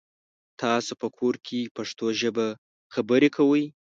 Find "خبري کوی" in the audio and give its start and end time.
2.93-3.63